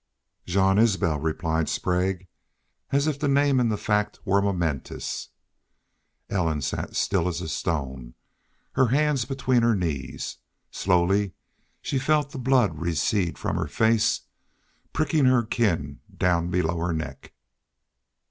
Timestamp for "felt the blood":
11.99-12.79